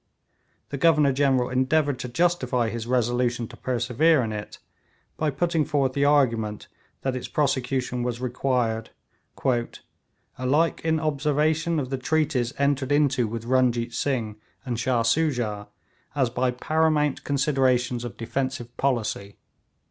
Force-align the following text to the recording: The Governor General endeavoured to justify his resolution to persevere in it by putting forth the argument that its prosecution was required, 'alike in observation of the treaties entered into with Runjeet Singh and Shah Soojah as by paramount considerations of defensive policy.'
The 0.69 0.79
Governor 0.79 1.13
General 1.13 1.49
endeavoured 1.51 1.99
to 1.99 2.09
justify 2.09 2.69
his 2.69 2.87
resolution 2.87 3.47
to 3.49 3.55
persevere 3.55 4.23
in 4.23 4.31
it 4.33 4.57
by 5.15 5.29
putting 5.29 5.63
forth 5.63 5.93
the 5.93 6.05
argument 6.05 6.67
that 7.03 7.15
its 7.15 7.27
prosecution 7.27 8.01
was 8.01 8.19
required, 8.19 8.89
'alike 10.39 10.81
in 10.83 10.99
observation 10.99 11.79
of 11.79 11.91
the 11.91 11.99
treaties 11.99 12.51
entered 12.57 12.91
into 12.91 13.27
with 13.27 13.45
Runjeet 13.45 13.93
Singh 13.93 14.37
and 14.65 14.79
Shah 14.79 15.03
Soojah 15.03 15.67
as 16.15 16.31
by 16.31 16.49
paramount 16.49 17.23
considerations 17.23 18.03
of 18.03 18.17
defensive 18.17 18.75
policy.' 18.77 19.37